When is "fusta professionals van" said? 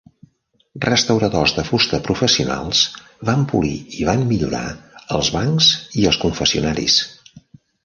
1.67-3.45